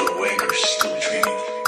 [0.00, 1.59] you're awake or still dreaming?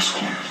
[0.00, 0.49] question.